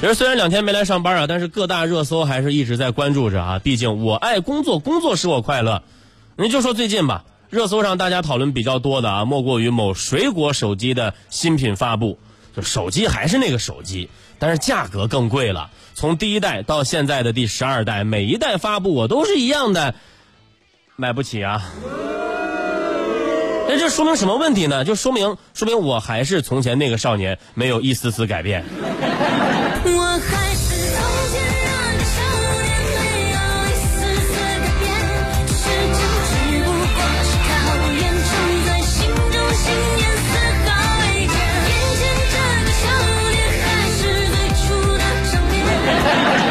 [0.00, 3.58] 其实虽然两天没来上班啊，但是各大热搜还是一直在关注着啊。
[3.58, 5.82] 毕竟我爱工作，工作使我快乐。
[6.36, 12.16] 你就说最近吧，热搜上大家讨论比较多的啊，莫过于某水果手机的新品发布。
[12.54, 14.08] 就手机还是那个手机，
[14.38, 15.70] 但是价格更贵了。
[15.94, 19.96] 从第一代到现在的第十二代，每一代发布我都是一样的，
[20.94, 21.72] 买不起啊。
[23.68, 24.84] 那这说明什么问题呢？
[24.84, 28.64] 就说明说明我还是从前那个少年，没有一丝丝改变。
[29.90, 30.98] 我还是从
[31.30, 32.16] 前那个少
[32.62, 33.00] 年，没
[33.32, 33.96] 有一丝
[34.26, 34.84] 丝改变。
[35.48, 35.96] 时间
[36.28, 36.30] 只
[36.64, 37.50] 不过是考
[37.94, 38.30] 验，藏
[38.66, 39.64] 在心中信
[39.96, 40.30] 念丝
[40.64, 40.68] 毫
[41.00, 41.34] 未减。
[41.68, 42.34] 眼前这
[42.64, 42.82] 个少
[43.30, 44.00] 年还是
[44.32, 45.56] 最初的少年。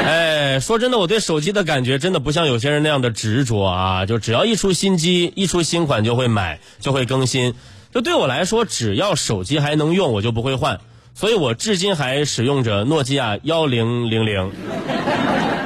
[0.07, 4.05] 哎，说真的，我对手机的感觉真的不像有些人那样的执着啊！
[4.05, 7.53] 就只要一出新机，一出新款就会买，就会更新。
[7.93, 10.79] 就对我来说，只要手机还能用，我就不会换。
[11.17, 14.51] 所以我至今还使用着诺基亚幺零零零。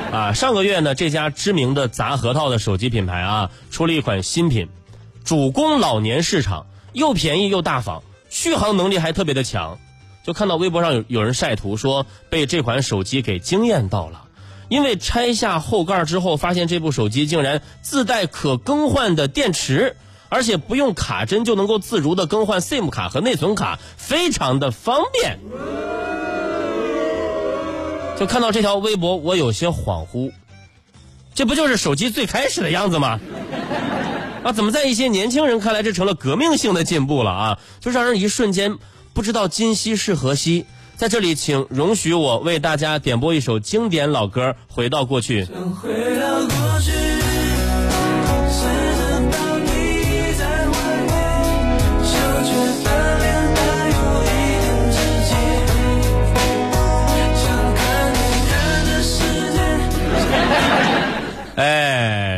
[0.10, 4.70] 啊，上个月呢，这家知名的砸核桃的手机品牌啊，出了一款新品，
[5.26, 9.78] 主攻老年市场，又便宜又大方，续航能力还特别的强。
[10.24, 14.22] 就看到微博上有有人晒图说被这款手机给惊艳到了，
[14.70, 19.98] 因为拆下后盖之后，发现这部手机竟然自带可更换的电池，
[20.32, 25.40] 而且不用卡针就能够自如的更换 SIM 卡和内存卡，非常的方便。
[28.18, 30.32] 就看到这条微博，我有些恍惚，
[31.36, 33.20] 这不就是手机最开始的样子吗？
[34.46, 37.60] 啊，怎么在一些年轻人看来，这成了革命性的进步了啊？
[37.82, 38.78] 就让人一瞬间
[39.14, 40.66] 不知道今夕是何夕。
[40.96, 45.44] 在这里，请容许我为大家点播一首经典老歌《回到过去》。
[45.82, 47.11] 回到过去，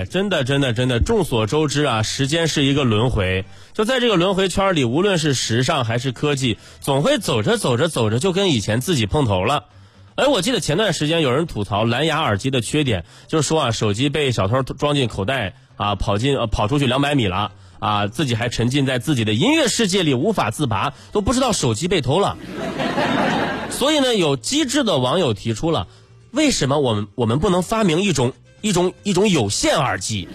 [0.06, 3.46] 真的，真的，真的，众所周知啊，时间是一个轮回。
[3.74, 9.66] 就在这个轮回圈里，无论是时尚还是科技，总会走着走着走着就跟以前自己碰头了。
[10.16, 22.38] 哎，我记得前段时间有人吐槽蓝牙耳机的缺点，就是说啊，手机被小偷装进口袋啊，跑进呃跑出去两百米了啊，自己还沉浸在自己的音乐世界里无法自拔，都不知道手机被偷了。
[23.72, 25.88] 所以呢，有机智的网友提出了，
[26.32, 28.34] 为什么我们我们不能发明一种
[28.64, 30.30] 一种一种有线耳机，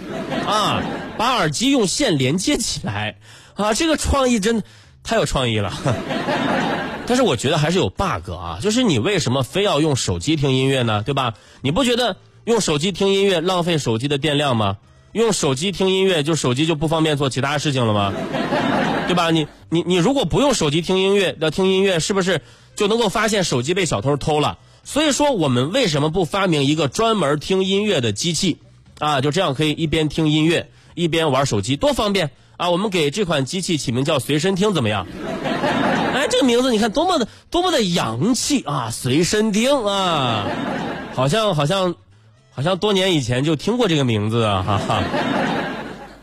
[0.47, 0.83] 啊，
[1.17, 3.17] 把耳机用线连接起来，
[3.55, 4.63] 啊，这个创意真
[5.03, 5.73] 太有创意了。
[7.09, 11.03] 但是我觉得还是有 bug 啊，就是你为什么非要用手机听音乐呢？
[11.03, 11.33] 对吧？
[11.63, 14.77] 你不觉得用手机听音乐浪费手机的电量吗？
[15.13, 18.13] 用手机听音乐，就手机就不方便做其他事情了吗？
[19.07, 19.31] 对吧？
[19.31, 22.43] 你你你如果不用手机听音乐，要听音乐是不是
[22.77, 24.59] 就能够发现手机被小偷偷了？
[24.89, 28.57] 所以说，我们为什么不发明一个专门听音乐的机器
[28.99, 29.21] 啊？
[29.21, 32.71] 就这样可以一边听音乐一边玩手机，多方便啊！
[32.71, 35.07] 我们给这款机器起名叫随身听，怎么样？
[36.17, 38.89] 哎，这个名字你看多么的多么的洋气啊！
[38.91, 40.47] 随身听啊，
[41.15, 41.95] 好像好像
[42.51, 45.05] 好像多年以前就听过这个名字啊，哈哈。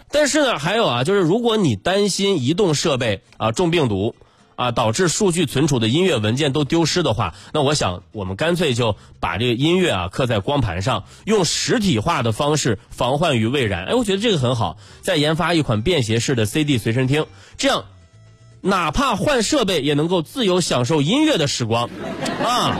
[0.10, 4.16] 但是呢，还有啊，就是如果你担心移动设备啊中病毒
[4.56, 13.86] 啊，导致数据存储的音乐文件都丢失的话，那我想我们干脆就把这个音乐啊刻在光盘上，用实体化的方式防患于未然。
[13.86, 14.78] 哎，我觉得这个很好。
[15.02, 17.26] 再研发一款便携式的 CD 随身听，
[17.58, 17.86] 这样
[18.62, 21.90] 哪怕换设备也能够自由享受音乐的时光
[22.44, 22.78] 啊。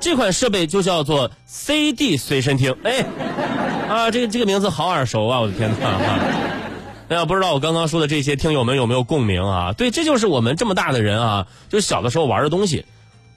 [0.00, 2.74] 这款设备就叫做 CD 随身听。
[2.84, 3.04] 哎，
[3.88, 5.40] 啊，这个这个名字好耳熟啊！
[5.40, 6.47] 我的天哪！
[7.08, 9.72] 哎呀，不知道我刚刚说的这些听友们有没有共鸣啊？
[9.72, 12.84] 对，这就是我们这么大的人啊，就小的时候玩的东西。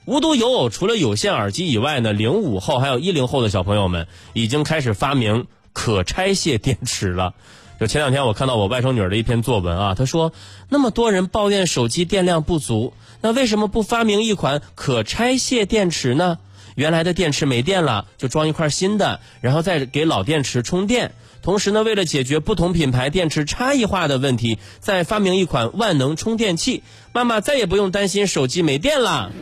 [0.04, 7.32] 无独有偶，除了有线耳机以外呢，零五后还有一零后的小朋友们已经开始发明可拆卸电池了。
[7.80, 10.34] 就前两天我看到我外甥女儿的一篇作文啊，她说
[10.68, 16.38] 那么多人抱怨手机电量不足，那为什么不发明一款可拆卸电池呢？
[16.74, 21.12] 原来的电池没电了，就装一块新的，然后再给老电池充电。
[21.42, 29.32] 同时呢，为了解决不同品牌电池差异化的问题，再发明一款万能充电器，妈妈再也不用担心手机没电了。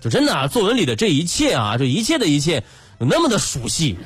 [0.00, 2.62] 就真的啊，作文里的这一切啊，就一切的一切，
[3.00, 3.98] 有那么的熟悉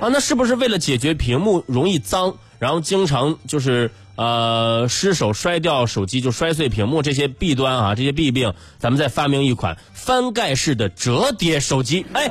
[0.00, 0.08] 啊？
[0.12, 12.04] 那是不是为了解决屏幕容易脏，然后经常就是呃失手摔掉手机就摔碎屏幕这些弊端啊，这些弊病，咱们再发明一款翻盖式的折叠手机？
[12.12, 12.30] 哎，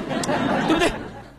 [0.67, 0.91] 对不对？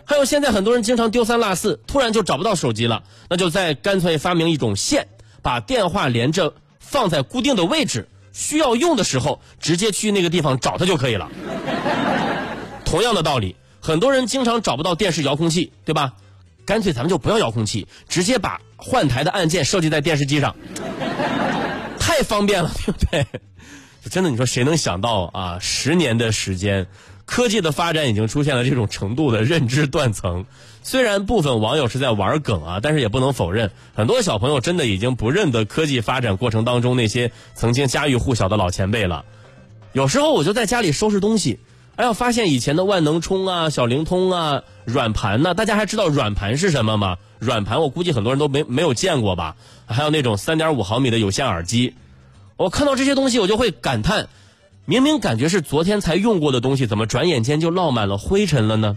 [0.04, 5.08] 还有现在很多人经常丢三落四，突然就找不到手机了，那就再干脆发明一种线，
[5.43, 11.28] 把电话连着放在固定的位置，需要用的时候，直接去那个地方找它就可以了。
[12.84, 16.12] 同样的道理，很多人经常找不到电视遥控器，对吧？
[16.66, 20.56] 干脆咱们就不要遥控器，直接把换台的按键设计在电视机上，
[21.98, 23.26] 太方便了，对不对？
[24.10, 25.58] 真的，你说谁能想到啊？
[25.60, 26.86] 十年的时间，
[27.24, 30.44] 科技的发展已经出现了这种程度的认知断层。
[30.82, 39.24] 虽然部分网友是在玩梗啊，但是也不能否认，很多小朋友真的已经不认得科技发展过程当中那些曾经家喻户晓的老前辈了。
[39.92, 41.58] 有时候我就在家里收拾东西，
[41.96, 47.16] 哎呀，发现以前的万能充啊、小灵通啊、软盘呢、大家还知道软盘是什么吗？
[47.38, 49.56] 软盘我估计很多人都没没有见过吧？
[49.87, 51.94] 还有那种三点五毫米的有线耳机，
[52.58, 54.28] 我看到这些东西我就会感叹，
[54.84, 58.96] 明明感觉是昨天才用过的东西，怎么转眼间就落满了灰尘了呢？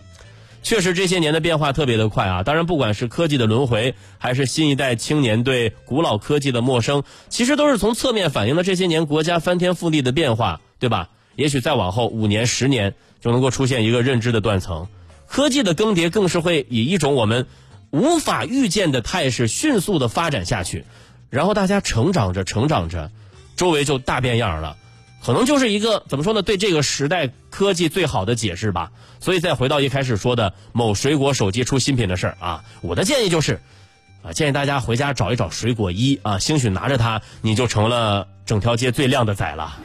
[0.62, 2.44] 确实这些年的变化特别的快啊！
[2.44, 11.08] 当然，不管是科技的轮回，还是新一代青年对古老科技的陌生，其实都是从侧面反映了这些年国家翻天覆地的变化，对吧？
[11.40, 14.90] 也许再往后五年、十年，就能够出现一个认知的断层，
[15.26, 17.48] 科技的更迭更是会以一种我们
[17.92, 20.84] 无法预见的态势迅速的发展下去，
[21.30, 23.10] 然后大家成长着、成长着，
[23.56, 24.76] 周围就大变样了。
[25.24, 26.42] 可能就是一个怎么说呢？
[26.42, 28.92] 对这个时代科技最好的解释吧。
[29.22, 33.62] 所以再回到一开始说的某水果手机出新品的事儿啊，我的建议就是，
[34.24, 39.78] 啊，建议大家回家找一找水果一啊，兴许拿着它，你就成了整条街最靓的仔了。